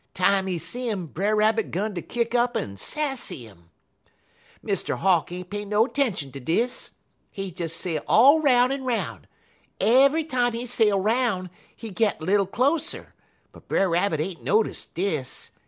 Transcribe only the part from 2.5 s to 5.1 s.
en sassy 'im. "Mr.